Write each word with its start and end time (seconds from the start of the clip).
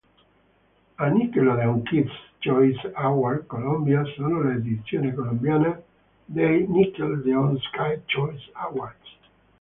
I 0.97 1.09
Nickelodeon 1.11 1.87
Kids' 1.87 2.09
Choice 2.41 2.83
Awards 2.97 3.45
Colombia 3.47 4.03
sono 4.15 4.41
l'edizione 4.41 5.13
colombiana 5.13 5.79
dei 6.25 6.65
Nickelodeon 6.67 7.55
Kids' 7.59 8.03
Choice 8.15 8.49
Awards. 8.53 9.15